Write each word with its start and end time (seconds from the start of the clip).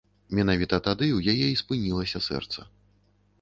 Менавіта 0.37 0.79
тады 0.87 1.05
ў 1.17 1.35
яе 1.35 1.47
і 1.51 1.59
спынілася 1.61 2.23
сэрца. 2.29 2.67